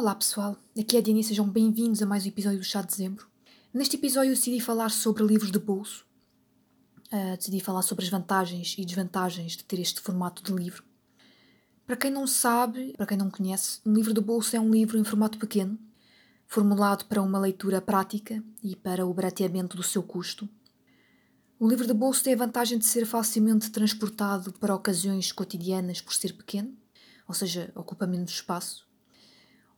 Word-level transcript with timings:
Olá 0.00 0.14
pessoal, 0.14 0.56
aqui 0.78 0.96
é 0.96 0.98
a 0.98 1.02
Diana 1.02 1.20
e 1.20 1.24
sejam 1.24 1.46
bem-vindos 1.46 2.00
a 2.00 2.06
mais 2.06 2.24
um 2.24 2.28
episódio 2.28 2.58
do 2.58 2.64
Chá 2.64 2.80
de 2.80 2.86
Dezembro. 2.86 3.28
Neste 3.70 3.96
episódio 3.96 4.30
decidi 4.30 4.58
falar 4.58 4.88
sobre 4.88 5.22
livros 5.22 5.52
de 5.52 5.58
bolso. 5.58 6.06
Uh, 7.12 7.36
decidi 7.36 7.60
falar 7.60 7.82
sobre 7.82 8.06
as 8.06 8.10
vantagens 8.10 8.74
e 8.78 8.84
desvantagens 8.86 9.58
de 9.58 9.62
ter 9.62 9.78
este 9.78 10.00
formato 10.00 10.42
de 10.42 10.54
livro. 10.54 10.82
Para 11.86 11.96
quem 11.96 12.10
não 12.10 12.26
sabe, 12.26 12.94
para 12.96 13.04
quem 13.04 13.18
não 13.18 13.30
conhece, 13.30 13.82
um 13.84 13.92
livro 13.92 14.14
de 14.14 14.22
bolso 14.22 14.56
é 14.56 14.58
um 14.58 14.70
livro 14.70 14.96
em 14.96 15.04
formato 15.04 15.38
pequeno, 15.38 15.78
formulado 16.46 17.04
para 17.04 17.20
uma 17.20 17.38
leitura 17.38 17.82
prática 17.82 18.42
e 18.62 18.74
para 18.74 19.04
o 19.04 19.12
barateamento 19.12 19.76
do 19.76 19.82
seu 19.82 20.02
custo. 20.02 20.48
O 21.58 21.68
livro 21.68 21.86
de 21.86 21.92
bolso 21.92 22.24
tem 22.24 22.32
a 22.32 22.38
vantagem 22.38 22.78
de 22.78 22.86
ser 22.86 23.04
facilmente 23.04 23.70
transportado 23.70 24.50
para 24.54 24.74
ocasiões 24.74 25.30
cotidianas 25.30 26.00
por 26.00 26.14
ser 26.14 26.32
pequeno, 26.32 26.74
ou 27.28 27.34
seja, 27.34 27.70
ocupa 27.74 28.06
menos 28.06 28.30
espaço. 28.30 28.88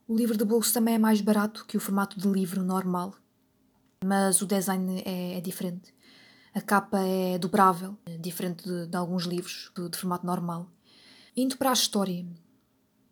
O 0.05 0.15
livro 0.15 0.37
de 0.37 0.43
bolso 0.43 0.73
também 0.73 0.95
é 0.95 0.97
mais 0.97 1.21
barato 1.21 1.65
que 1.65 1.77
o 1.77 1.79
formato 1.79 2.19
de 2.19 2.27
livro 2.27 2.61
normal, 2.61 3.15
mas 4.03 4.41
o 4.41 4.45
design 4.45 5.01
é, 5.05 5.37
é 5.37 5.41
diferente. 5.41 5.93
A 6.53 6.59
capa 6.59 6.99
é 6.99 7.37
dobrável, 7.37 7.97
diferente 8.19 8.67
de, 8.67 8.87
de 8.87 8.97
alguns 8.97 9.23
livros 9.23 9.71
de, 9.75 9.87
de 9.87 9.97
formato 9.97 10.25
normal. 10.25 10.69
Indo 11.37 11.57
para 11.57 11.69
a 11.69 11.73
história, 11.73 12.25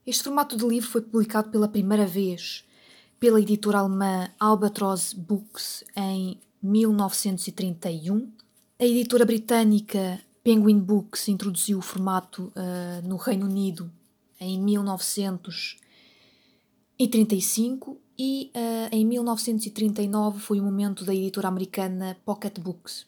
este 0.06 0.24
formato 0.26 0.58
de 0.58 0.68
livro 0.68 0.90
foi 0.90 1.02
publicado 1.02 1.50
pela 1.50 1.68
primeira 1.68 2.06
vez 2.06 2.66
pela 3.20 3.40
editora 3.40 3.80
alemã 3.80 4.30
Albatross 4.38 5.14
Books 5.14 5.86
em 5.96 6.42
1931. 6.62 8.30
A 8.80 8.84
editora 8.84 9.26
britânica 9.26 10.20
Penguin 10.44 10.80
Books 10.80 11.30
introduziu 11.30 11.78
o 11.78 11.82
formato 11.82 12.52
uh, 12.56 13.08
no 13.08 13.16
Reino 13.16 13.46
Unido 13.46 13.90
em 14.40 14.60
1935 14.60 15.91
e 18.16 18.52
uh, 18.56 18.96
em 18.96 19.04
1939 19.04 20.40
foi 20.40 20.60
o 20.60 20.64
momento 20.64 21.04
da 21.04 21.16
editora 21.16 21.48
americana 21.48 22.16
Pocket 22.24 22.60
Books. 22.60 23.08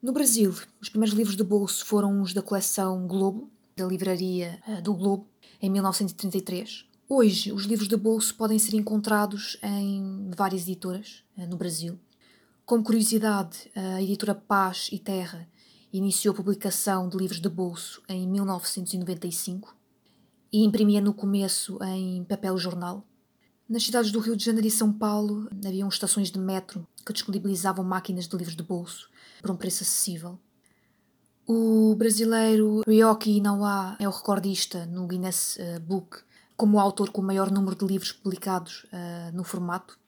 No 0.00 0.14
Brasil, 0.14 0.54
os 0.80 0.88
primeiros 0.88 1.14
livros 1.14 1.36
de 1.36 1.44
bolso 1.44 1.84
foram 1.84 2.22
os 2.22 2.32
da 2.32 2.40
coleção 2.40 3.06
Globo, 3.06 3.50
da 3.76 3.84
livraria 3.84 4.58
uh, 4.66 4.80
do 4.80 4.94
Globo, 4.94 5.26
em 5.60 5.68
1933. 5.68 6.86
Hoje, 7.06 7.52
os 7.52 7.64
livros 7.64 7.86
de 7.86 7.98
bolso 7.98 8.34
podem 8.34 8.58
ser 8.58 8.76
encontrados 8.76 9.58
em 9.62 10.30
várias 10.34 10.62
editoras 10.62 11.22
uh, 11.36 11.46
no 11.46 11.58
Brasil. 11.58 12.00
Como 12.64 12.82
curiosidade, 12.82 13.70
a 13.76 14.00
editora 14.00 14.34
Paz 14.34 14.88
e 14.90 14.98
Terra 14.98 15.46
iniciou 15.92 16.32
a 16.32 16.36
publicação 16.38 17.10
de 17.10 17.18
livros 17.18 17.42
de 17.42 17.48
bolso 17.50 18.02
em 18.08 18.26
1995 18.26 19.81
e 20.52 20.64
imprimia 20.64 21.00
no 21.00 21.14
começo 21.14 21.78
em 21.82 22.22
papel 22.24 22.58
jornal. 22.58 23.06
Nas 23.68 23.84
cidades 23.84 24.12
do 24.12 24.20
Rio 24.20 24.36
de 24.36 24.44
Janeiro 24.44 24.66
e 24.66 24.70
São 24.70 24.92
Paulo 24.92 25.48
haviam 25.64 25.88
estações 25.88 26.30
de 26.30 26.38
metro 26.38 26.86
que 27.06 27.12
disponibilizavam 27.12 27.84
máquinas 27.84 28.28
de 28.28 28.36
livros 28.36 28.54
de 28.54 28.62
bolso 28.62 29.08
por 29.40 29.50
um 29.50 29.56
preço 29.56 29.82
acessível. 29.82 30.38
O 31.46 31.94
brasileiro 31.96 32.82
Ryoki 32.86 33.30
Inawa 33.38 33.96
é 33.98 34.06
o 34.06 34.10
recordista 34.10 34.84
no 34.86 35.06
Guinness 35.06 35.56
uh, 35.56 35.80
Book 35.80 36.18
como 36.56 36.76
o 36.76 36.80
autor 36.80 37.10
com 37.10 37.22
o 37.22 37.24
maior 37.24 37.50
número 37.50 37.74
de 37.74 37.86
livros 37.86 38.12
publicados 38.12 38.84
uh, 38.84 39.34
no 39.34 39.42
formato. 39.42 39.98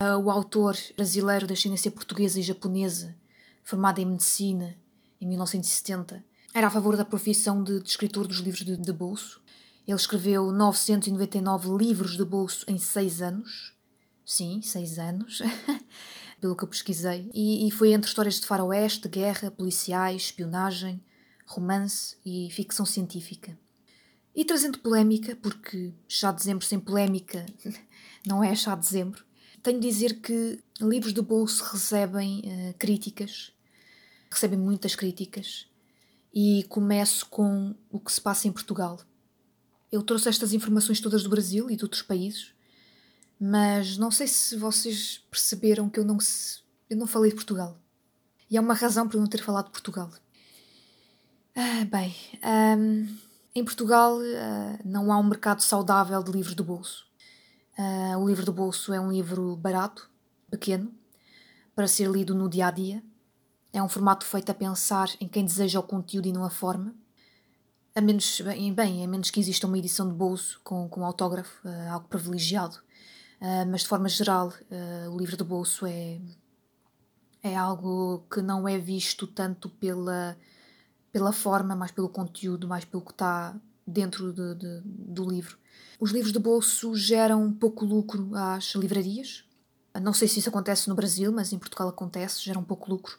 Uh, 0.00 0.16
o 0.16 0.30
autor 0.30 0.76
brasileiro 0.96 1.46
da 1.46 1.54
ascendência 1.54 1.90
portuguesa 1.90 2.38
e 2.38 2.42
japonesa, 2.42 3.16
formado 3.64 3.98
em 3.98 4.06
medicina 4.06 4.76
em 5.20 5.26
1970, 5.26 6.24
era 6.54 6.68
a 6.68 6.70
favor 6.70 6.96
da 6.96 7.04
profissão 7.04 7.62
de, 7.62 7.80
de 7.80 7.88
escritor 7.88 8.26
dos 8.26 8.38
livros 8.38 8.64
de, 8.64 8.76
de 8.76 8.92
bolso 8.92 9.42
ele 9.88 9.96
escreveu 9.96 10.52
999 10.52 11.70
livros 11.78 12.14
de 12.14 12.22
bolso 12.22 12.62
em 12.68 12.78
6 12.78 13.22
anos. 13.22 13.74
Sim, 14.22 14.60
6 14.60 14.98
anos. 14.98 15.42
Pelo 16.38 16.54
que 16.54 16.62
eu 16.62 16.68
pesquisei. 16.68 17.30
E, 17.32 17.66
e, 17.66 17.70
foi 17.70 17.92
entre 17.92 18.06
histórias 18.06 18.38
de 18.38 18.46
faroeste, 18.46 19.08
guerra, 19.08 19.50
policiais, 19.50 20.24
espionagem, 20.24 21.02
romance 21.46 22.18
e 22.22 22.50
ficção 22.50 22.84
científica. 22.84 23.58
E 24.36 24.44
trazendo 24.44 24.78
polémica, 24.78 25.34
porque 25.36 25.94
chá 26.06 26.30
de 26.32 26.36
dezembro 26.36 26.66
sem 26.66 26.78
polémica 26.78 27.46
não 28.26 28.44
é 28.44 28.54
chá 28.54 28.74
de 28.74 28.82
dezembro, 28.82 29.24
tenho 29.62 29.80
de 29.80 29.88
dizer 29.88 30.20
que 30.20 30.62
livros 30.80 31.14
de 31.14 31.22
bolso 31.22 31.64
recebem 31.64 32.40
uh, 32.40 32.74
críticas, 32.78 33.52
recebem 34.30 34.58
muitas 34.58 34.94
críticas, 34.94 35.66
e 36.32 36.64
começo 36.68 37.26
com 37.26 37.74
o 37.90 37.98
que 37.98 38.12
se 38.12 38.20
passa 38.20 38.46
em 38.46 38.52
Portugal. 38.52 39.00
Eu 39.90 40.02
trouxe 40.02 40.28
estas 40.28 40.52
informações 40.52 41.00
todas 41.00 41.22
do 41.22 41.30
Brasil 41.30 41.70
e 41.70 41.76
de 41.76 41.82
outros 41.82 42.02
países, 42.02 42.52
mas 43.40 43.96
não 43.96 44.10
sei 44.10 44.26
se 44.26 44.56
vocês 44.56 45.24
perceberam 45.30 45.88
que 45.88 45.98
eu 45.98 46.04
não, 46.04 46.18
eu 46.90 46.96
não 46.96 47.06
falei 47.06 47.30
de 47.30 47.36
Portugal. 47.36 47.78
E 48.50 48.58
há 48.58 48.60
uma 48.60 48.74
razão 48.74 49.08
para 49.08 49.16
eu 49.16 49.20
não 49.20 49.28
ter 49.28 49.42
falado 49.42 49.66
de 49.66 49.72
Portugal. 49.72 50.10
Ah, 51.54 51.84
bem, 51.86 52.14
um, 52.78 53.16
em 53.54 53.64
Portugal 53.64 54.18
uh, 54.18 54.78
não 54.84 55.10
há 55.10 55.18
um 55.18 55.24
mercado 55.24 55.62
saudável 55.62 56.22
de 56.22 56.32
livros 56.32 56.54
de 56.54 56.62
bolso. 56.62 57.06
Uh, 57.78 58.18
o 58.18 58.28
livro 58.28 58.44
de 58.44 58.50
bolso 58.50 58.92
é 58.92 59.00
um 59.00 59.10
livro 59.10 59.56
barato, 59.56 60.10
pequeno, 60.50 60.92
para 61.74 61.88
ser 61.88 62.10
lido 62.10 62.34
no 62.34 62.48
dia 62.48 62.66
a 62.66 62.70
dia. 62.70 63.02
É 63.72 63.82
um 63.82 63.88
formato 63.88 64.26
feito 64.26 64.50
a 64.50 64.54
pensar 64.54 65.08
em 65.20 65.28
quem 65.28 65.44
deseja 65.44 65.80
o 65.80 65.82
conteúdo 65.82 66.28
e 66.28 66.32
não 66.32 66.44
a 66.44 66.50
forma 66.50 66.94
a 67.98 68.00
menos, 68.00 68.40
bem, 68.40 68.72
bem, 68.72 69.04
a 69.04 69.08
menos 69.08 69.28
que 69.28 69.40
exista 69.40 69.66
uma 69.66 69.76
edição 69.76 70.08
de 70.08 70.14
bolso 70.14 70.60
com, 70.62 70.88
com 70.88 71.04
autógrafo, 71.04 71.66
uh, 71.66 71.90
algo 71.90 72.06
privilegiado. 72.06 72.76
Uh, 73.40 73.66
mas 73.68 73.80
de 73.80 73.88
forma 73.88 74.08
geral, 74.08 74.52
uh, 74.70 75.10
o 75.10 75.18
livro 75.18 75.36
de 75.36 75.42
bolso 75.42 75.84
é, 75.84 76.20
é 77.42 77.56
algo 77.56 78.24
que 78.32 78.40
não 78.40 78.68
é 78.68 78.78
visto 78.78 79.26
tanto 79.26 79.68
pela, 79.68 80.38
pela 81.10 81.32
forma, 81.32 81.74
mais 81.74 81.90
pelo 81.90 82.08
conteúdo, 82.08 82.68
mais 82.68 82.84
pelo 82.84 83.04
que 83.04 83.10
está 83.10 83.56
dentro 83.84 84.32
de, 84.32 84.54
de, 84.54 84.80
do 84.84 85.28
livro. 85.28 85.58
Os 85.98 86.12
livros 86.12 86.32
de 86.32 86.38
bolso 86.38 86.94
geram 86.94 87.52
pouco 87.52 87.84
lucro 87.84 88.30
às 88.32 88.76
livrarias. 88.76 89.44
Não 90.00 90.12
sei 90.12 90.28
se 90.28 90.38
isso 90.38 90.50
acontece 90.50 90.88
no 90.88 90.94
Brasil, 90.94 91.32
mas 91.32 91.52
em 91.52 91.58
Portugal 91.58 91.88
acontece, 91.88 92.44
geram 92.44 92.62
pouco 92.62 92.88
lucro 92.88 93.18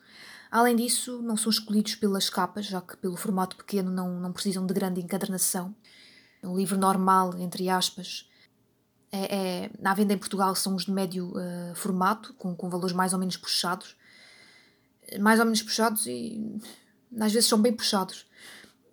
Além 0.51 0.75
disso, 0.75 1.21
não 1.21 1.37
são 1.37 1.51
escolhidos 1.51 1.95
pelas 1.95 2.29
capas, 2.29 2.65
já 2.65 2.81
que 2.81 2.97
pelo 2.97 3.15
formato 3.15 3.55
pequeno 3.55 3.91
não, 3.91 4.19
não 4.19 4.33
precisam 4.33 4.65
de 4.65 4.73
grande 4.73 4.99
encadernação. 4.99 5.75
O 6.41 6.57
livro 6.57 6.77
normal, 6.77 7.37
entre 7.37 7.69
aspas, 7.69 8.27
é, 9.11 9.35
é, 9.35 9.71
na 9.79 9.93
venda 9.93 10.13
em 10.13 10.17
Portugal 10.17 10.55
são 10.55 10.75
os 10.75 10.85
de 10.85 10.91
médio 10.91 11.31
uh, 11.31 11.75
formato, 11.75 12.33
com, 12.33 12.55
com 12.55 12.69
valores 12.69 12.95
mais 12.95 13.13
ou 13.13 13.19
menos 13.19 13.37
puxados. 13.37 13.95
Mais 15.19 15.39
ou 15.39 15.45
menos 15.45 15.61
puxados 15.61 16.05
e 16.07 16.59
às 17.19 17.31
vezes 17.31 17.47
são 17.47 17.61
bem 17.61 17.73
puxados. 17.73 18.25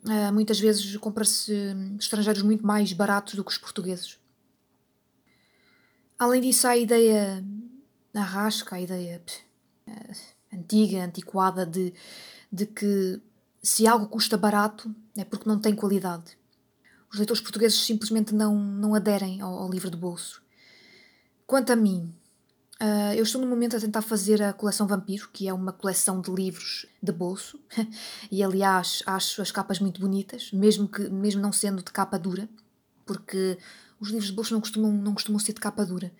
Uh, 0.05 0.33
muitas 0.33 0.61
vezes 0.61 0.97
compra-se 0.99 1.53
estrangeiros 1.99 2.43
muito 2.43 2.67
mais 2.67 2.93
baratos 2.93 3.34
do 3.34 3.44
que 3.44 3.50
os 3.50 3.59
portugueses. 3.59 4.19
Além 6.19 6.41
disso, 6.41 6.67
há 6.67 6.71
a 6.71 6.77
ideia 6.77 7.44
arrasca, 8.15 8.77
a 8.77 8.81
ideia. 8.81 9.23
Uh, 9.87 10.35
antiga, 10.52 11.04
antiquada, 11.04 11.66
de, 11.66 11.92
de 12.50 12.66
que 12.66 13.20
se 13.62 13.86
algo 13.86 14.06
custa 14.06 14.36
barato 14.36 14.94
é 15.16 15.24
porque 15.24 15.48
não 15.48 15.58
tem 15.58 15.74
qualidade. 15.74 16.38
Os 17.10 17.18
leitores 17.18 17.42
portugueses 17.42 17.78
simplesmente 17.78 18.34
não, 18.34 18.54
não 18.54 18.94
aderem 18.94 19.40
ao, 19.40 19.52
ao 19.54 19.70
livro 19.70 19.90
de 19.90 19.96
bolso. 19.96 20.42
Quanto 21.46 21.72
a 21.72 21.76
mim, 21.76 22.14
uh, 22.80 23.14
eu 23.16 23.22
estou 23.22 23.40
no 23.40 23.46
momento 23.46 23.76
a 23.76 23.80
tentar 23.80 24.02
fazer 24.02 24.42
a 24.42 24.52
coleção 24.52 24.86
Vampiro, 24.86 25.28
que 25.32 25.48
é 25.48 25.54
uma 25.54 25.72
coleção 25.72 26.20
de 26.20 26.30
livros 26.30 26.86
de 27.02 27.12
bolso, 27.12 27.58
e 28.30 28.42
aliás 28.42 29.02
acho 29.06 29.40
as 29.40 29.50
capas 29.50 29.78
muito 29.78 30.00
bonitas, 30.00 30.50
mesmo, 30.52 30.88
que, 30.88 31.08
mesmo 31.08 31.40
não 31.40 31.52
sendo 31.52 31.82
de 31.82 31.92
capa 31.92 32.19
dura, 32.19 32.49
porque 33.04 33.58
os 34.00 34.08
livros 34.08 34.28
de 34.28 34.34
bolso 34.34 34.52
não 34.52 34.60
costumam, 34.60 34.92
não 34.92 35.14
costumam 35.14 35.38
ser 35.38 35.52
de 35.52 35.60
capa 35.60 35.84
dura. 35.84 36.12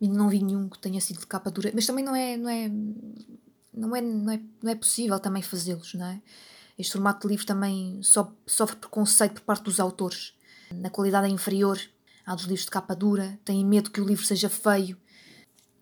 Ainda 0.00 0.16
não 0.16 0.28
vi 0.28 0.42
nenhum 0.42 0.68
que 0.68 0.78
tenha 0.78 1.00
sido 1.00 1.20
de 1.20 1.26
capa 1.26 1.50
dura, 1.50 1.70
mas 1.74 1.86
também 1.86 2.04
não 2.04 2.16
é, 2.16 2.36
não 2.36 2.48
é 2.48 2.68
não 3.72 3.96
é, 3.96 4.00
não 4.00 4.32
é, 4.32 4.40
não 4.62 4.70
é 4.70 4.74
possível 4.74 5.18
também 5.18 5.42
fazê-los, 5.42 5.94
não 5.94 6.06
é? 6.06 6.20
Este 6.78 6.92
formato 6.92 7.26
de 7.26 7.32
livro 7.32 7.46
também 7.46 8.02
so, 8.02 8.32
sofre 8.46 8.76
preconceito 8.76 9.34
por 9.34 9.42
parte 9.42 9.64
dos 9.64 9.78
autores. 9.78 10.34
A 10.82 10.90
qualidade 10.90 11.26
é 11.26 11.30
inferior 11.30 11.78
à 12.24 12.34
dos 12.34 12.44
livros 12.44 12.64
de 12.64 12.70
capa 12.70 12.94
dura, 12.94 13.38
têm 13.44 13.64
medo 13.64 13.90
que 13.90 14.00
o 14.00 14.04
livro 14.04 14.24
seja 14.24 14.48
feio. 14.48 14.96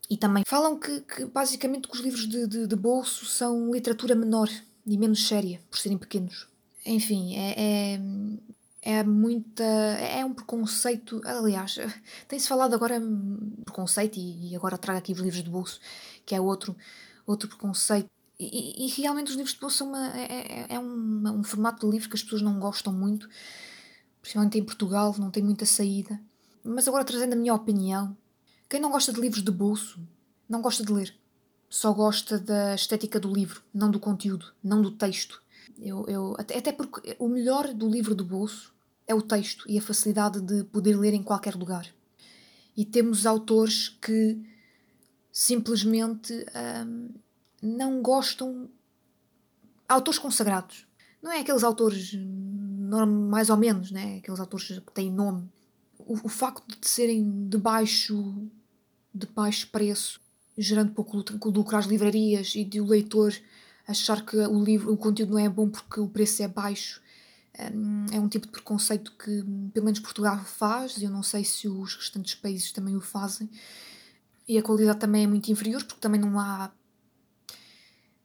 E 0.09 0.17
também 0.17 0.43
falam 0.47 0.79
que, 0.79 1.01
que 1.03 1.25
basicamente 1.27 1.89
que 1.89 1.95
os 1.95 2.01
livros 2.01 2.29
de, 2.29 2.47
de, 2.47 2.67
de, 2.67 2.77
bolso 2.77 3.25
são 3.27 3.73
literatura 3.73 4.15
menor 4.15 4.49
e 4.85 4.99
menos 4.99 5.27
séria, 5.27 5.61
por 5.71 5.79
serem 5.79 5.97
pequenos. 5.97 6.49
Enfim, 6.85 7.37
é, 7.37 7.55
é, 8.85 8.99
é 8.99 9.05
muita. 9.05 9.63
É 9.63 10.25
um 10.25 10.35
preconceito. 10.35 11.21
Aliás, 11.25 11.77
tem-se 12.27 12.49
falado 12.49 12.75
agora 12.75 13.01
preconceito, 13.65 14.17
e, 14.17 14.51
e 14.51 14.57
agora 14.57 14.77
trago 14.77 14.99
aqui 14.99 15.13
os 15.13 15.21
livros 15.21 15.45
de 15.45 15.51
bolso, 15.51 15.79
que 16.27 16.35
é 16.35 16.41
outro 16.41 16.75
outro 17.31 17.49
preconceito. 17.49 18.09
E, 18.39 18.87
e, 18.87 18.89
realmente 18.89 19.29
os 19.29 19.37
livros 19.37 19.53
de 19.53 19.61
bolso 19.61 19.77
são 19.77 19.89
uma, 19.89 20.17
é, 20.17 20.25
é, 20.25 20.67
é 20.71 20.79
um, 20.79 21.41
um, 21.41 21.45
formato 21.45 21.87
de 21.87 21.93
livro 21.93 22.09
que 22.09 22.17
as 22.17 22.23
pessoas 22.23 22.41
não 22.41 22.59
gostam 22.59 22.91
muito, 22.91 23.29
principalmente 24.23 24.59
em 24.59 24.65
Portugal, 24.65 25.15
não 25.19 25.31
tem 25.31 25.43
muita 25.43 25.67
saída. 25.67 26.19
Mas 26.65 26.89
agora 26.89 27.05
trazendo 27.05 27.35
a 27.35 27.37
minha 27.37 27.55
opinião, 27.55 28.17
quem 28.67 28.81
não 28.81 28.91
gosta 28.91 29.13
de 29.13 29.21
livros 29.21 29.43
de 29.43 29.51
bolso, 29.51 30.01
não 30.49 30.63
gosta 30.63 30.83
de 30.83 30.91
ler. 30.91 31.15
Só 31.69 31.93
gosta 31.93 32.39
da 32.39 32.75
estética 32.75 33.21
do 33.21 33.33
livro, 33.33 33.63
não 33.75 33.91
do 33.91 34.01
conteúdo, 34.01 34.53
não 34.63 34.81
do 34.81 34.91
texto. 34.91 35.43
Eu, 35.79 36.07
eu, 36.09 36.35
até, 36.39 36.57
até 36.59 36.73
porque 36.73 37.15
o 37.19 37.29
melhor 37.29 37.73
do 37.75 37.89
livro 37.89 38.15
de 38.15 38.25
bolso 38.25 38.73
é 39.07 39.15
o 39.15 39.21
texto 39.21 39.65
e 39.69 39.79
a 39.79 39.83
facilidade 39.83 40.41
de 40.41 40.65
poder 40.65 40.97
ler 40.97 41.13
em 41.13 41.23
qualquer 41.23 41.55
lugar. 41.55 41.87
E 42.77 42.85
temos 42.85 43.27
autores 43.27 43.91
que 44.01 44.41
simplesmente 45.33 46.33
hum, 46.87 47.11
não 47.63 48.03
gostam. 48.03 48.69
Autores 49.89 50.19
consagrados. 50.19 50.87
Não 51.21 51.33
é 51.33 51.41
aqueles 51.41 51.65
autores 51.65 52.17
mais 53.29 53.51
ou 53.51 53.57
menos, 53.57 53.91
né? 53.91 54.19
aqueles 54.19 54.41
autores 54.41 54.67
que 54.67 54.93
têm 54.93 55.11
nome. 55.11 55.49
O, 55.99 56.15
o 56.25 56.29
facto 56.29 56.79
de 56.81 56.89
serem 56.89 57.49
de 57.49 57.59
baixo, 57.59 58.49
de 59.15 59.27
baixo 59.27 59.69
preço, 59.71 60.21
gerando 60.57 60.93
pouco 60.93 61.17
lucro 61.51 61.77
às 61.77 61.87
livrarias 61.87 62.55
e 62.55 62.65
de 62.65 62.81
o 62.81 62.87
leitor 62.87 63.35
achar 63.87 64.25
que 64.25 64.37
o 64.37 64.63
livro, 64.63 64.93
o 64.93 64.97
conteúdo 64.97 65.33
não 65.33 65.39
é 65.39 65.49
bom 65.49 65.69
porque 65.69 66.01
o 66.01 66.09
preço 66.09 66.43
é 66.43 66.49
baixo, 66.49 67.01
hum, 67.73 68.07
é 68.13 68.21
um 68.21 68.29
tipo 68.29 68.47
de 68.47 68.53
preconceito 68.53 69.13
que 69.13 69.45
pelo 69.73 69.85
menos 69.85 70.01
Portugal 70.01 70.39
faz, 70.45 70.97
e 70.99 71.05
eu 71.05 71.11
não 71.11 71.23
sei 71.23 71.45
se 71.45 71.69
os 71.69 71.95
restantes 71.95 72.35
países 72.35 72.73
também 72.73 72.97
o 72.97 73.01
fazem. 73.01 73.49
E 74.51 74.59
a 74.59 74.63
qualidade 74.65 74.99
também 74.99 75.23
é 75.23 75.27
muito 75.29 75.49
inferior 75.49 75.85
porque 75.85 76.01
também 76.01 76.21
não 76.21 76.37
há 76.37 76.73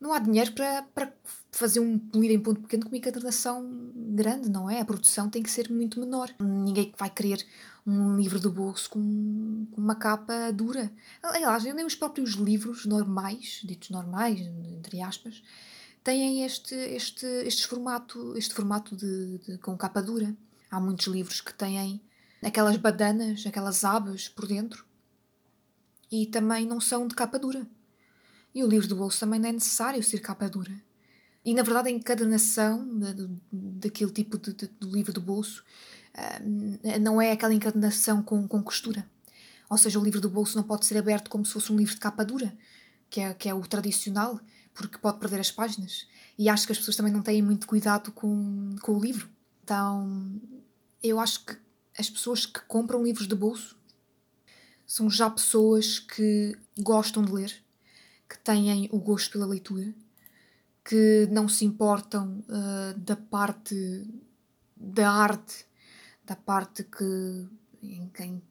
não 0.01 0.11
há 0.11 0.17
dinheiro 0.17 0.53
para, 0.53 0.81
para 0.81 1.13
fazer 1.51 1.79
um 1.79 2.01
livro 2.15 2.35
em 2.35 2.39
ponto 2.39 2.61
pequeno 2.61 2.83
com 2.83 2.89
uma 2.89 2.97
encadernação 2.97 3.91
grande, 3.93 4.49
não 4.49 4.67
é? 4.67 4.81
A 4.81 4.85
produção 4.85 5.29
tem 5.29 5.43
que 5.43 5.51
ser 5.51 5.71
muito 5.71 5.99
menor. 5.99 6.33
Ninguém 6.39 6.91
vai 6.97 7.11
querer 7.11 7.45
um 7.85 8.17
livro 8.17 8.39
do 8.39 8.51
bolso 8.51 8.89
com, 8.89 9.67
com 9.71 9.79
uma 9.79 9.93
capa 9.93 10.51
dura. 10.51 10.91
Aliás, 11.21 11.63
nem 11.63 11.85
os 11.85 11.93
próprios 11.93 12.31
livros 12.31 12.87
normais, 12.87 13.61
ditos 13.63 13.91
normais, 13.91 14.39
entre 14.39 15.03
aspas, 15.03 15.43
têm 16.03 16.43
este, 16.43 16.73
este, 16.73 17.27
este 17.45 17.67
formato, 17.67 18.35
este 18.35 18.55
formato 18.55 18.95
de, 18.95 19.37
de, 19.37 19.57
com 19.59 19.77
capa 19.77 20.01
dura. 20.01 20.35
Há 20.71 20.79
muitos 20.79 21.05
livros 21.05 21.39
que 21.39 21.53
têm 21.53 22.01
aquelas 22.43 22.77
badanas, 22.77 23.45
aquelas 23.45 23.83
abas 23.83 24.27
por 24.27 24.47
dentro 24.47 24.85
e 26.11 26.25
também 26.25 26.65
não 26.65 26.79
são 26.79 27.07
de 27.07 27.15
capa 27.15 27.39
dura. 27.39 27.67
E 28.53 28.63
o 28.63 28.67
livro 28.67 28.87
do 28.87 28.95
bolso 28.95 29.19
também 29.19 29.39
não 29.39 29.49
é 29.49 29.51
necessário 29.51 30.01
ser 30.03 30.19
capa 30.19 30.47
dura. 30.47 30.71
E 31.43 31.53
na 31.53 31.61
verdade, 31.61 31.89
a 31.89 31.91
encadernação 31.91 32.87
daquele 33.51 34.11
tipo 34.11 34.37
de, 34.37 34.53
de, 34.53 34.67
de, 34.67 34.87
livro 34.87 35.13
do 35.13 35.21
bolso 35.21 35.63
uh, 36.15 36.99
não 36.99 37.21
é 37.21 37.31
aquela 37.31 37.53
encadernação 37.53 38.23
com, 38.23 38.47
com 38.47 38.63
costura. 38.63 39.07
Ou 39.69 39.77
seja, 39.77 39.99
o 39.99 40.03
livro 40.03 40.21
do 40.21 40.29
bolso 40.29 40.57
não 40.57 40.63
pode 40.63 40.85
ser 40.85 40.97
aberto 40.97 41.29
como 41.29 41.45
se 41.45 41.53
fosse 41.53 41.71
um 41.71 41.77
livro 41.77 41.93
de 41.93 41.99
capa 41.99 42.23
dura, 42.23 42.55
que 43.09 43.19
é, 43.19 43.33
que 43.33 43.49
é 43.49 43.53
o 43.53 43.61
tradicional, 43.61 44.39
porque 44.73 44.97
pode 44.97 45.19
perder 45.19 45.39
as 45.39 45.51
páginas. 45.51 46.07
E 46.37 46.49
acho 46.49 46.65
que 46.65 46.71
as 46.71 46.79
pessoas 46.79 46.97
também 46.97 47.13
não 47.13 47.21
têm 47.21 47.41
muito 47.41 47.67
cuidado 47.67 48.11
com, 48.11 48.75
com 48.81 48.93
o 48.93 48.99
livro. 48.99 49.29
Então, 49.63 50.39
eu 51.01 51.19
acho 51.19 51.45
que 51.45 51.55
as 51.97 52.09
pessoas 52.09 52.45
que 52.45 52.59
compram 52.61 53.03
livros 53.03 53.27
de 53.27 53.35
bolso 53.35 53.77
são 54.85 55.09
já 55.09 55.29
pessoas 55.29 55.99
que 55.99 56.57
gostam 56.79 57.23
de 57.23 57.31
ler, 57.31 57.63
que 58.29 58.37
têm 58.39 58.89
o 58.91 58.99
gosto 58.99 59.31
pela 59.31 59.45
leitura, 59.45 59.93
que 60.83 61.27
não 61.31 61.47
se 61.47 61.65
importam 61.65 62.43
uh, 62.47 62.99
da 62.99 63.15
parte 63.15 64.07
da 64.75 65.09
arte, 65.09 65.65
da 66.23 66.35
parte 66.35 66.83
que 66.83 67.47
em 67.81 68.09
quem 68.09 68.41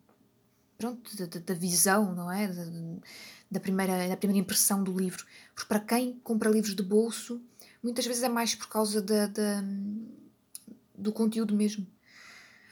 pronto, 0.77 1.17
da, 1.17 1.27
da, 1.41 1.55
visão, 1.55 2.15
não 2.15 2.31
é? 2.31 2.49
Da, 2.49 2.65
da, 3.51 3.61
primeira, 3.61 4.09
da 4.09 4.17
primeira 4.17 4.41
impressão 4.41 4.83
do 4.83 4.97
livro. 4.97 5.25
Porque 5.55 5.69
para 5.69 5.81
quem 5.81 6.19
compra 6.21 6.51
livros 6.51 6.75
de 6.75 6.83
bolso, 6.83 7.41
muitas 7.83 8.07
vezes 8.07 8.23
é 8.23 8.29
mais 8.29 8.55
por 8.55 8.69
causa 8.69 9.01
da, 9.01 9.27
da 9.27 9.65
do 10.97 11.13
conteúdo 11.13 11.55
mesmo. 11.55 11.87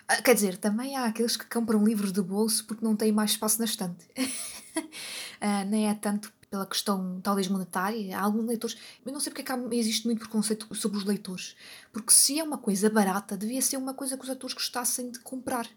Ah, 0.08 0.20
quer 0.20 0.34
dizer, 0.34 0.56
também 0.56 0.96
há 0.96 1.06
aqueles 1.06 1.37
que 1.37 1.46
compram 1.46 1.84
livros 1.84 2.12
de 2.12 2.20
bolso 2.22 2.64
porque 2.66 2.84
não 2.84 2.96
têm 2.96 3.12
mais 3.12 3.32
espaço 3.32 3.58
na 3.58 3.64
estante. 3.64 4.06
uh, 4.19 5.64
nem 5.69 5.88
é 5.88 5.94
tanto 5.94 6.32
pela 6.50 6.66
questão 6.66 7.20
talvez 7.22 7.49
monetária. 7.49 8.19
Há 8.19 8.22
alguns 8.22 8.46
leitores. 8.46 8.76
Eu 9.04 9.12
não 9.12 9.20
sei 9.20 9.32
porque 9.32 9.50
é 9.50 9.56
que 9.56 9.76
existe 9.76 10.06
muito 10.06 10.20
preconceito 10.20 10.72
sobre 10.75 10.99
os 10.99 11.04
leitores. 11.04 11.56
Porque 11.93 12.12
se 12.12 12.38
é 12.38 12.44
uma 12.44 12.58
coisa 12.58 12.90
barata, 12.90 13.37
devia 13.37 13.62
ser 13.62 13.76
uma 13.76 13.94
coisa 13.94 14.16
que 14.16 14.25
os 14.25 14.31
atores 14.31 14.54
gostassem 14.54 15.10
de 15.10 15.19
comprar. 15.20 15.69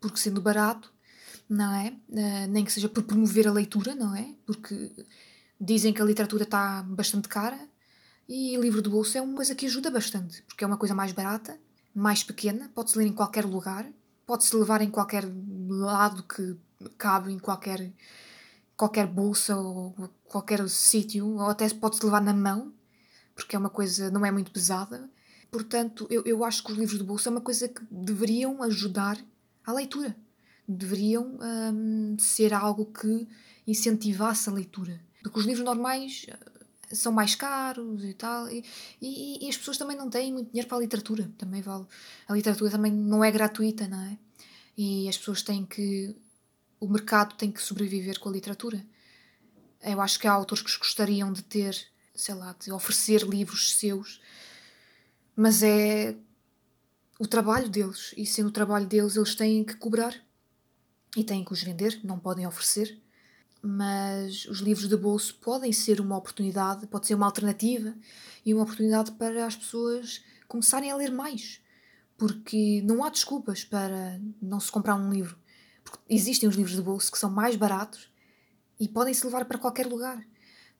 Porque 0.00 0.18
sendo 0.18 0.40
barato, 0.40 0.92
não 1.48 1.72
é? 1.74 1.96
Uh, 2.08 2.48
nem 2.50 2.64
que 2.64 2.72
seja 2.72 2.88
por 2.88 3.02
promover 3.04 3.46
a 3.46 3.52
leitura, 3.52 3.94
não 3.94 4.14
é? 4.14 4.34
Porque 4.44 4.92
dizem 5.60 5.92
que 5.92 6.02
a 6.02 6.04
literatura 6.04 6.44
está 6.44 6.82
bastante 6.82 7.28
cara 7.28 7.58
e 8.28 8.56
livro 8.56 8.82
de 8.82 8.90
bolso 8.90 9.16
é 9.16 9.22
uma 9.22 9.34
coisa 9.34 9.54
que 9.54 9.66
ajuda 9.66 9.90
bastante, 9.90 10.42
porque 10.42 10.62
é 10.62 10.66
uma 10.66 10.76
coisa 10.76 10.94
mais 10.94 11.12
barata 11.12 11.58
mais 11.98 12.22
pequena, 12.22 12.70
pode-se 12.74 12.96
ler 12.96 13.06
em 13.06 13.12
qualquer 13.12 13.44
lugar, 13.44 13.84
pode-se 14.24 14.54
levar 14.54 14.80
em 14.80 14.90
qualquer 14.90 15.24
lado 15.68 16.22
que 16.22 16.56
cabe 16.96 17.32
em 17.32 17.38
qualquer, 17.38 17.92
qualquer 18.76 19.06
bolsa 19.06 19.56
ou 19.56 19.92
qualquer 20.24 20.68
sítio, 20.68 21.26
ou 21.26 21.48
até 21.48 21.68
pode-se 21.70 22.04
levar 22.04 22.20
na 22.20 22.32
mão, 22.32 22.72
porque 23.34 23.56
é 23.56 23.58
uma 23.58 23.68
coisa, 23.68 24.10
não 24.10 24.24
é 24.24 24.30
muito 24.30 24.52
pesada. 24.52 25.10
Portanto, 25.50 26.06
eu, 26.08 26.22
eu 26.24 26.44
acho 26.44 26.62
que 26.62 26.70
os 26.70 26.78
livros 26.78 26.98
de 26.98 27.04
bolsa 27.04 27.30
é 27.30 27.32
uma 27.32 27.40
coisa 27.40 27.68
que 27.68 27.82
deveriam 27.90 28.62
ajudar 28.62 29.18
à 29.64 29.72
leitura. 29.72 30.16
Deveriam 30.68 31.38
hum, 31.72 32.16
ser 32.18 32.54
algo 32.54 32.86
que 32.86 33.26
incentivasse 33.66 34.48
a 34.48 34.52
leitura. 34.52 35.00
Porque 35.22 35.40
os 35.40 35.46
livros 35.46 35.64
normais 35.64 36.26
são 36.92 37.12
mais 37.12 37.34
caros 37.34 38.04
e 38.04 38.14
tal. 38.14 38.48
E, 38.48 38.64
e, 39.00 39.46
e, 39.46 39.48
as 39.48 39.56
pessoas 39.56 39.78
também 39.78 39.96
não 39.96 40.08
têm 40.08 40.32
muito 40.32 40.50
dinheiro 40.50 40.68
para 40.68 40.78
a 40.78 40.80
literatura. 40.80 41.30
Também 41.36 41.62
vale. 41.62 41.86
A 42.26 42.32
literatura 42.34 42.70
também 42.70 42.92
não 42.92 43.22
é 43.22 43.30
gratuita, 43.30 43.86
não 43.88 44.00
é? 44.00 44.18
E 44.76 45.08
as 45.08 45.16
pessoas 45.16 45.42
têm 45.42 45.64
que. 45.64 46.16
O 46.80 46.88
mercado 46.88 47.34
tem 47.36 47.50
que 47.50 47.62
sobreviver 47.62 48.18
com 48.20 48.28
a 48.28 48.32
literatura. 48.32 48.84
Eu 49.82 50.00
acho 50.00 50.18
que 50.18 50.26
há 50.26 50.32
autores 50.32 50.62
que 50.62 50.78
gostariam 50.78 51.32
de 51.32 51.42
ter, 51.42 51.76
sei 52.14 52.34
lá, 52.34 52.54
de 52.58 52.70
oferecer 52.70 53.22
livros 53.22 53.74
seus, 53.76 54.20
mas 55.34 55.62
é 55.62 56.16
o 57.18 57.26
trabalho 57.26 57.68
deles. 57.68 58.14
E 58.16 58.24
sendo 58.24 58.48
o 58.48 58.52
trabalho 58.52 58.86
deles, 58.86 59.16
eles 59.16 59.34
têm 59.34 59.64
que 59.64 59.74
cobrar 59.74 60.14
e 61.16 61.24
têm 61.24 61.44
que 61.44 61.52
os 61.52 61.62
vender, 61.62 62.00
não 62.04 62.18
podem 62.18 62.46
oferecer 62.46 63.00
mas 63.62 64.44
os 64.46 64.58
livros 64.58 64.88
de 64.88 64.96
bolso 64.96 65.34
podem 65.36 65.72
ser 65.72 66.00
uma 66.00 66.16
oportunidade, 66.16 66.86
pode 66.86 67.06
ser 67.06 67.14
uma 67.14 67.26
alternativa 67.26 67.94
e 68.44 68.54
uma 68.54 68.62
oportunidade 68.62 69.12
para 69.12 69.46
as 69.46 69.56
pessoas 69.56 70.22
começarem 70.46 70.90
a 70.90 70.96
ler 70.96 71.10
mais. 71.10 71.60
Porque 72.16 72.82
não 72.82 73.04
há 73.04 73.10
desculpas 73.10 73.64
para 73.64 74.20
não 74.40 74.58
se 74.58 74.70
comprar 74.70 74.94
um 74.96 75.10
livro. 75.12 75.38
Porque 75.84 75.98
existem 76.08 76.48
os 76.48 76.56
livros 76.56 76.74
de 76.74 76.82
bolso 76.82 77.10
que 77.10 77.18
são 77.18 77.30
mais 77.30 77.56
baratos 77.56 78.10
e 78.78 78.88
podem 78.88 79.14
se 79.14 79.24
levar 79.24 79.44
para 79.44 79.58
qualquer 79.58 79.86
lugar. 79.86 80.24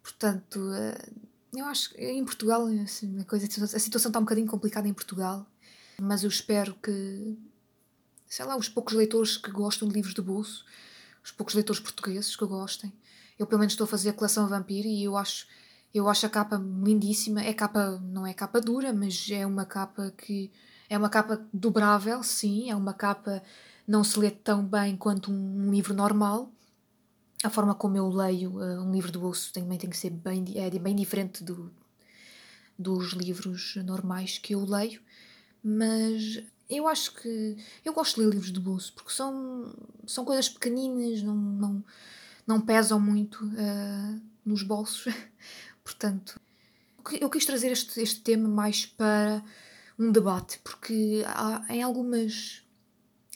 Portanto, 0.02 0.72
eh, 0.72 1.10
eu 1.54 1.64
acho 1.66 1.90
que 1.90 2.00
em 2.02 2.24
Portugal 2.24 2.66
assim, 2.84 3.20
a, 3.20 3.24
coisa, 3.24 3.46
a 3.46 3.78
situação 3.78 4.08
está 4.08 4.18
um 4.18 4.22
bocadinho 4.22 4.46
complicada 4.46 4.88
em 4.88 4.94
Portugal, 4.94 5.46
mas 6.00 6.22
eu 6.22 6.28
espero 6.28 6.74
que, 6.74 7.36
sei 8.26 8.44
lá, 8.44 8.56
os 8.56 8.68
poucos 8.68 8.94
leitores 8.94 9.36
que 9.36 9.50
gostam 9.50 9.88
de 9.88 9.94
livros 9.94 10.14
de 10.14 10.22
bolso 10.22 10.64
os 11.28 11.32
poucos 11.32 11.54
leitores 11.54 11.80
portugueses 11.80 12.34
que 12.34 12.46
gostem. 12.46 12.92
Eu 13.38 13.46
pelo 13.46 13.58
menos 13.60 13.74
estou 13.74 13.84
a 13.84 13.88
fazer 13.88 14.10
a 14.10 14.12
coleção 14.12 14.48
Vampiro 14.48 14.88
e 14.88 15.04
eu 15.04 15.16
acho, 15.16 15.46
eu 15.94 16.08
acho 16.08 16.24
a 16.26 16.28
capa 16.28 16.56
lindíssima. 16.56 17.42
É 17.42 17.52
capa, 17.52 18.00
não 18.02 18.26
é 18.26 18.32
capa 18.32 18.60
dura, 18.60 18.92
mas 18.92 19.28
é 19.30 19.46
uma 19.46 19.66
capa 19.66 20.10
que 20.16 20.50
é 20.88 20.96
uma 20.96 21.10
capa 21.10 21.46
dobrável, 21.52 22.22
sim, 22.22 22.70
é 22.70 22.74
uma 22.74 22.94
capa 22.94 23.42
não 23.86 24.02
se 24.02 24.18
lê 24.18 24.30
tão 24.30 24.64
bem 24.64 24.96
quanto 24.96 25.30
um, 25.30 25.70
livro 25.70 25.92
normal. 25.92 26.50
A 27.44 27.50
forma 27.50 27.74
como 27.74 27.96
eu 27.96 28.08
leio 28.08 28.52
uh, 28.52 28.82
um 28.82 28.90
livro 28.90 29.12
do 29.12 29.20
bolso 29.20 29.52
também 29.52 29.78
tem 29.78 29.90
que 29.90 29.96
ser 29.96 30.10
bem, 30.10 30.44
é 30.56 30.70
bem 30.78 30.96
diferente 30.96 31.44
do, 31.44 31.70
dos 32.78 33.12
livros 33.12 33.76
normais 33.84 34.38
que 34.38 34.54
eu 34.54 34.64
leio, 34.64 35.00
mas 35.62 36.42
eu 36.68 36.86
acho 36.86 37.14
que. 37.14 37.56
Eu 37.84 37.92
gosto 37.92 38.16
de 38.16 38.22
ler 38.22 38.32
livros 38.32 38.52
de 38.52 38.60
bolso 38.60 38.92
porque 38.94 39.12
são, 39.12 39.72
são 40.06 40.24
coisas 40.24 40.48
pequeninas, 40.48 41.22
não, 41.22 41.34
não, 41.34 41.84
não 42.46 42.60
pesam 42.60 43.00
muito 43.00 43.44
uh, 43.44 44.20
nos 44.44 44.62
bolsos. 44.62 45.12
Portanto, 45.82 46.38
eu 47.20 47.30
quis 47.30 47.46
trazer 47.46 47.72
este, 47.72 48.00
este 48.00 48.20
tema 48.20 48.48
mais 48.48 48.84
para 48.84 49.42
um 49.98 50.12
debate, 50.12 50.60
porque 50.62 51.22
há, 51.26 51.64
em 51.70 51.82
algumas. 51.82 52.62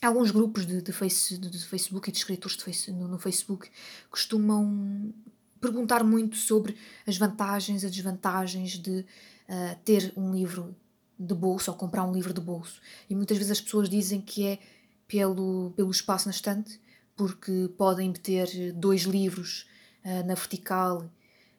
Alguns 0.02 0.32
grupos 0.32 0.66
de, 0.66 0.82
de, 0.82 0.90
face, 0.90 1.38
de, 1.38 1.48
de 1.48 1.64
Facebook 1.64 2.08
e 2.08 2.12
de 2.12 2.18
escritores 2.18 2.56
de 2.56 2.64
face, 2.64 2.90
no, 2.90 3.06
no 3.06 3.20
Facebook 3.20 3.70
costumam 4.10 5.14
perguntar 5.60 6.02
muito 6.02 6.36
sobre 6.36 6.76
as 7.06 7.16
vantagens 7.16 7.84
e 7.84 7.88
desvantagens 7.88 8.72
de 8.72 9.06
uh, 9.48 9.78
ter 9.84 10.12
um 10.16 10.34
livro 10.34 10.74
de 11.18 11.34
bolso 11.34 11.70
ou 11.70 11.76
comprar 11.76 12.04
um 12.04 12.12
livro 12.12 12.32
de 12.32 12.40
bolso. 12.40 12.80
E 13.08 13.14
muitas 13.14 13.36
vezes 13.36 13.52
as 13.52 13.60
pessoas 13.60 13.88
dizem 13.88 14.20
que 14.20 14.46
é 14.46 14.58
pelo, 15.06 15.72
pelo 15.76 15.90
espaço 15.90 16.26
na 16.26 16.32
estante, 16.32 16.80
porque 17.14 17.70
podem 17.76 18.08
meter 18.08 18.72
dois 18.72 19.02
livros 19.02 19.66
uh, 20.04 20.26
na 20.26 20.34
vertical, 20.34 21.10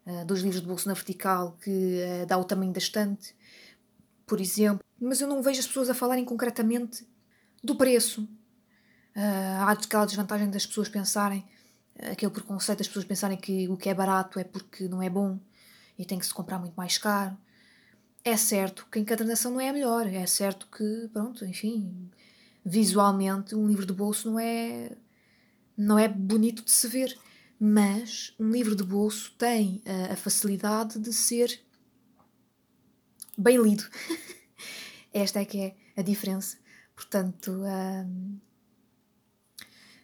uh, 0.06 0.26
dois 0.26 0.42
livros 0.42 0.62
de 0.62 0.68
bolso 0.68 0.88
na 0.88 0.94
vertical, 0.94 1.58
que 1.62 1.70
uh, 1.70 2.26
dá 2.26 2.38
o 2.38 2.44
tamanho 2.44 2.74
da 2.74 2.80
estante, 2.80 3.36
por 4.26 4.42
exemplo. 4.42 4.84
Mas 5.00 5.22
eu 5.22 5.28
não 5.28 5.42
vejo 5.42 5.60
as 5.60 5.68
pessoas 5.68 5.90
a 5.90 5.94
falarem 5.94 6.26
concretamente 6.26 7.06
do 7.64 7.76
preço. 7.76 8.28
há 9.16 9.72
aquela 9.72 10.06
desvantagem 10.06 10.50
das 10.50 10.66
pessoas 10.66 10.90
pensarem, 10.90 11.46
aquele 12.12 12.32
preconceito 12.32 12.80
das 12.80 12.88
pessoas 12.88 13.06
pensarem 13.06 13.38
que 13.38 13.70
o 13.70 13.78
que 13.78 13.90
é 13.90 13.94
barato 13.94 14.40
é 14.40 14.44
porque 14.44 14.88
não 14.88 15.02
é 15.02 15.10
bom 15.10 15.40
e 15.98 16.06
tem 16.06 16.18
que 16.18 16.26
se 16.26 16.34
comprar 16.34 16.58
muito 16.58 16.74
mais 16.76 16.98
caro. 16.98 17.38
É 18.26 18.38
certo 18.38 18.88
que 18.90 18.98
a 19.00 19.02
encadernação 19.02 19.52
não 19.52 19.60
é 19.60 19.70
a 19.70 19.74
melhor, 19.74 20.08
é 20.08 20.26
certo 20.26 20.68
que, 20.68 21.10
pronto, 21.12 21.44
enfim, 21.44 22.10
visualmente 22.64 23.54
um 23.54 23.68
livro 23.68 23.86
de 23.86 23.92
bolso 23.92 24.32
não 24.32 24.40
é 24.40 24.96
não 25.76 26.00
é 26.00 26.08
bonito 26.08 26.64
de 26.64 26.72
se 26.72 26.88
ver, 26.88 27.18
mas 27.60 28.34
um 28.40 28.50
livro 28.50 28.76
de 28.76 28.84
bolso 28.84 29.34
tem 29.38 29.82
a, 29.86 30.14
a 30.14 30.16
facilidade 30.16 31.00
de 31.00 31.12
ser 31.12 31.60
bem 33.38 33.58
lido. 33.58 33.84
Esta 35.12 35.42
é 35.42 35.46
que 35.46 35.60
é 35.60 35.76
a 35.98 36.02
diferença. 36.02 36.58
Portanto, 36.96 37.52
hum, 37.52 38.38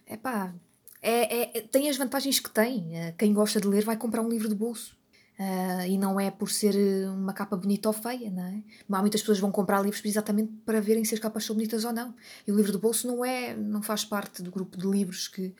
epá, 0.06 0.54
é, 1.00 1.58
é, 1.58 1.60
tem 1.62 1.88
as 1.88 1.96
vantagens 1.96 2.38
que 2.40 2.50
tem. 2.50 2.92
Quem 3.16 3.32
gosta 3.32 3.60
de 3.60 3.68
ler 3.68 3.84
vai 3.84 3.96
comprar 3.96 4.22
um 4.22 4.28
livro 4.28 4.48
de 4.48 4.54
bolso. 4.54 4.99
Uh, 5.40 5.86
e 5.88 5.96
não 5.96 6.20
é 6.20 6.30
por 6.30 6.50
ser 6.50 6.76
uma 7.08 7.32
capa 7.32 7.56
bonita 7.56 7.88
ou 7.88 7.94
feia, 7.94 8.30
não 8.30 8.44
é? 8.44 8.62
Há 8.92 9.00
muitas 9.00 9.22
pessoas 9.22 9.38
vão 9.38 9.50
comprar 9.50 9.80
livros 9.80 10.04
exatamente 10.04 10.52
para 10.66 10.82
verem 10.82 11.02
se 11.02 11.14
as 11.14 11.20
capas 11.20 11.46
são 11.46 11.56
bonitas 11.56 11.82
ou 11.82 11.94
não. 11.94 12.14
E 12.46 12.52
o 12.52 12.54
livro 12.54 12.72
de 12.72 12.76
bolso 12.76 13.06
não 13.06 13.24
é, 13.24 13.56
não 13.56 13.80
faz 13.80 14.04
parte 14.04 14.42
do 14.42 14.50
grupo 14.50 14.76
de 14.76 14.86
livros 14.86 15.28
que, 15.28 15.54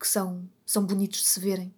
que 0.00 0.08
são, 0.08 0.50
são 0.66 0.84
bonitos 0.84 1.20
de 1.20 1.28
se 1.28 1.38
verem. 1.38 1.72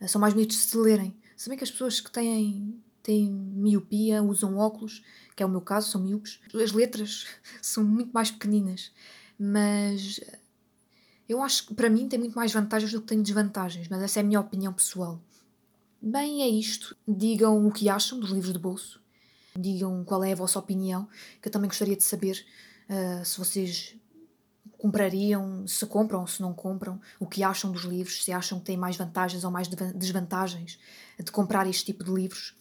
Uh, 0.00 0.08
são 0.08 0.20
mais 0.20 0.34
bonitos 0.34 0.56
de 0.56 0.62
se 0.64 0.76
lerem. 0.76 1.16
Se 1.36 1.48
bem 1.48 1.56
que 1.56 1.62
as 1.62 1.70
pessoas 1.70 2.00
que 2.00 2.10
têm, 2.10 2.82
têm 3.00 3.30
miopia, 3.30 4.20
usam 4.20 4.56
óculos, 4.56 5.04
que 5.36 5.44
é 5.44 5.46
o 5.46 5.48
meu 5.48 5.60
caso, 5.60 5.88
são 5.92 6.02
miúpes, 6.02 6.40
as 6.52 6.72
letras 6.72 7.28
são 7.62 7.84
muito 7.84 8.10
mais 8.10 8.32
pequeninas. 8.32 8.90
Mas 9.38 10.18
eu 11.28 11.40
acho 11.40 11.68
que 11.68 11.74
para 11.74 11.88
mim 11.88 12.08
tem 12.08 12.18
muito 12.18 12.34
mais 12.34 12.52
vantagens 12.52 12.90
do 12.90 13.00
que 13.00 13.06
tem 13.06 13.22
desvantagens, 13.22 13.86
mas 13.86 14.02
essa 14.02 14.18
é 14.18 14.22
a 14.22 14.26
minha 14.26 14.40
opinião 14.40 14.72
pessoal. 14.72 15.22
Bem, 16.02 16.42
é 16.42 16.48
isto. 16.48 16.96
Digam 17.06 17.66
o 17.66 17.70
que 17.70 17.88
acham 17.88 18.18
dos 18.18 18.30
livros 18.30 18.52
de 18.54 18.58
bolso. 18.58 19.00
Digam 19.54 20.02
qual 20.04 20.24
é 20.24 20.32
a 20.32 20.36
vossa 20.36 20.58
opinião, 20.58 21.06
que 21.42 21.48
eu 21.48 21.52
também 21.52 21.68
gostaria 21.68 21.96
de 21.96 22.04
saber 22.04 22.42
uh, 22.88 23.24
se 23.24 23.38
vocês 23.38 23.96
comprariam, 24.78 25.66
se 25.66 25.84
compram 25.84 26.26
se 26.26 26.40
não 26.40 26.54
compram, 26.54 26.98
o 27.18 27.26
que 27.26 27.42
acham 27.42 27.70
dos 27.70 27.82
livros, 27.82 28.24
se 28.24 28.32
acham 28.32 28.58
que 28.58 28.64
têm 28.64 28.78
mais 28.78 28.96
vantagens 28.96 29.44
ou 29.44 29.50
mais 29.50 29.68
desvantagens 29.68 30.78
de 31.18 31.30
comprar 31.30 31.66
este 31.66 31.84
tipo 31.84 32.02
de 32.02 32.10
livros. 32.10 32.56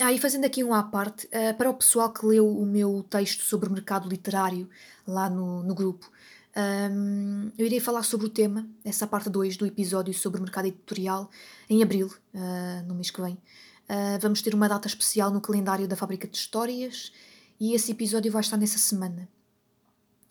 Ah, 0.00 0.10
e 0.10 0.18
fazendo 0.18 0.46
aqui 0.46 0.64
um 0.64 0.72
à 0.72 0.82
parte, 0.82 1.26
uh, 1.26 1.54
para 1.58 1.68
o 1.68 1.74
pessoal 1.74 2.10
que 2.10 2.24
leu 2.24 2.48
o 2.48 2.64
meu 2.64 3.02
texto 3.02 3.42
sobre 3.42 3.68
o 3.68 3.72
mercado 3.72 4.08
literário 4.08 4.68
lá 5.06 5.28
no, 5.28 5.62
no 5.62 5.74
grupo, 5.74 6.10
um, 6.54 7.50
eu 7.56 7.64
irei 7.64 7.80
falar 7.80 8.02
sobre 8.02 8.26
o 8.26 8.28
tema, 8.28 8.68
essa 8.84 9.06
parte 9.06 9.30
2 9.30 9.56
do 9.56 9.66
episódio 9.66 10.12
sobre 10.12 10.38
o 10.38 10.42
mercado 10.42 10.66
editorial, 10.66 11.30
em 11.68 11.82
abril, 11.82 12.12
uh, 12.34 12.86
no 12.86 12.94
mês 12.94 13.10
que 13.10 13.20
vem. 13.22 13.34
Uh, 13.34 14.20
vamos 14.20 14.42
ter 14.42 14.54
uma 14.54 14.68
data 14.68 14.86
especial 14.86 15.30
no 15.30 15.40
calendário 15.40 15.88
da 15.88 15.96
Fábrica 15.96 16.28
de 16.28 16.36
Histórias 16.36 17.10
e 17.58 17.74
esse 17.74 17.92
episódio 17.92 18.30
vai 18.30 18.42
estar 18.42 18.58
nessa 18.58 18.76
semana. 18.76 19.28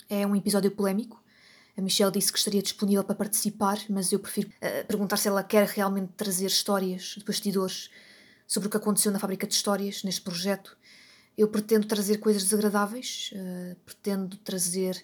É 0.07 0.25
um 0.27 0.35
episódio 0.35 0.69
polémico. 0.69 1.21
A 1.75 1.81
Michelle 1.81 2.11
disse 2.11 2.31
que 2.31 2.37
estaria 2.37 2.61
disponível 2.61 3.03
para 3.03 3.15
participar, 3.15 3.79
mas 3.89 4.11
eu 4.11 4.19
prefiro 4.19 4.49
uh, 4.49 4.85
perguntar 4.85 5.17
se 5.17 5.27
ela 5.27 5.43
quer 5.43 5.65
realmente 5.67 6.13
trazer 6.15 6.45
histórias 6.45 7.15
de 7.17 7.23
bastidores 7.23 7.89
sobre 8.45 8.67
o 8.67 8.69
que 8.69 8.77
aconteceu 8.77 9.11
na 9.11 9.17
Fábrica 9.17 9.47
de 9.47 9.55
Histórias, 9.55 10.03
neste 10.03 10.21
projeto. 10.21 10.77
Eu 11.35 11.47
pretendo 11.47 11.87
trazer 11.87 12.17
coisas 12.17 12.43
desagradáveis, 12.43 13.33
pretendo 13.85 14.35
trazer 14.37 15.01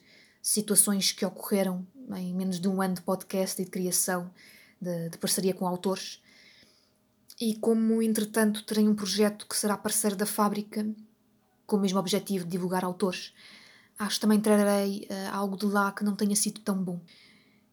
situações 0.47 1.11
que 1.11 1.25
ocorreram 1.25 1.85
em 2.15 2.33
menos 2.33 2.57
de 2.57 2.69
um 2.69 2.81
ano 2.81 2.95
de 2.95 3.01
podcast 3.01 3.61
e 3.61 3.65
de 3.65 3.69
criação 3.69 4.31
de, 4.81 5.09
de 5.09 5.17
parceria 5.17 5.53
com 5.53 5.67
autores. 5.67 6.21
E 7.37 7.55
como, 7.55 8.01
entretanto, 8.01 8.63
terei 8.63 8.87
um 8.87 8.95
projeto 8.95 9.45
que 9.45 9.57
será 9.57 9.75
parceiro 9.75 10.15
da 10.15 10.25
fábrica, 10.25 10.87
com 11.65 11.75
o 11.75 11.79
mesmo 11.81 11.99
objetivo 11.99 12.45
de 12.45 12.51
divulgar 12.51 12.85
autores, 12.85 13.33
acho 13.99 14.15
que 14.15 14.21
também 14.21 14.39
trarei 14.39 15.05
uh, 15.11 15.35
algo 15.35 15.57
de 15.57 15.65
lá 15.65 15.91
que 15.91 16.05
não 16.05 16.15
tenha 16.15 16.35
sido 16.35 16.61
tão 16.61 16.81
bom. 16.81 17.01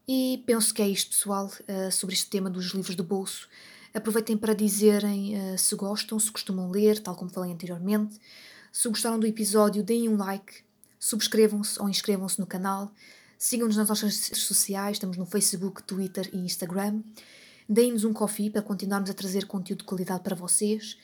E 0.08 0.42
penso 0.44 0.74
que 0.74 0.82
é 0.82 0.88
isto, 0.88 1.10
pessoal, 1.10 1.46
uh, 1.46 1.92
sobre 1.92 2.16
este 2.16 2.28
tema 2.28 2.50
dos 2.50 2.72
livros 2.72 2.96
de 2.96 3.02
bolso. 3.04 3.48
Aproveitem 3.94 4.36
para 4.36 4.52
dizerem 4.52 5.36
uh, 5.38 5.56
se 5.56 5.76
gostam, 5.76 6.18
se 6.18 6.30
costumam 6.30 6.68
ler, 6.72 6.98
tal 6.98 7.14
como 7.14 7.30
falei 7.30 7.52
anteriormente. 7.52 8.20
Se 8.72 8.88
gostaram 8.88 9.20
do 9.20 9.28
episódio, 9.28 9.84
deem 9.84 10.08
um 10.08 10.16
like 10.16 10.64
subscrevam-se 11.04 11.80
ou 11.82 11.86
inscrevam-se 11.86 12.40
no 12.40 12.46
canal, 12.46 12.90
sigam-nos 13.36 13.76
nas 13.76 13.90
nossas 13.90 14.26
redes 14.26 14.42
sociais, 14.42 14.96
estamos 14.96 15.18
no 15.18 15.26
Facebook, 15.26 15.82
Twitter 15.82 16.30
e 16.32 16.38
Instagram. 16.38 17.02
Deem-nos 17.68 18.04
um 18.04 18.12
coffee 18.14 18.48
para 18.48 18.62
continuarmos 18.62 19.10
a 19.10 19.14
trazer 19.14 19.46
conteúdo 19.46 19.80
de 19.80 19.84
qualidade 19.84 20.22
para 20.22 20.34
vocês. 20.34 20.96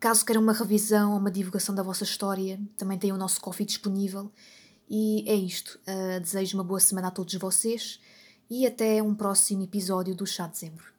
Caso 0.00 0.24
queiram 0.24 0.40
uma 0.40 0.54
revisão 0.54 1.12
ou 1.12 1.18
uma 1.18 1.30
divulgação 1.30 1.74
da 1.74 1.82
vossa 1.82 2.04
história, 2.04 2.58
também 2.78 2.98
tem 2.98 3.12
o 3.12 3.18
nosso 3.18 3.38
coffee 3.38 3.66
disponível. 3.66 4.32
E 4.88 5.28
é 5.28 5.34
isto. 5.34 5.78
Uh, 5.86 6.20
desejo 6.20 6.56
uma 6.56 6.64
boa 6.64 6.80
semana 6.80 7.08
a 7.08 7.10
todos 7.10 7.34
vocês 7.34 8.00
e 8.48 8.66
até 8.66 9.02
um 9.02 9.14
próximo 9.14 9.62
episódio 9.62 10.14
do 10.14 10.26
Chá 10.26 10.46
de 10.46 10.52
Dezembro. 10.52 10.93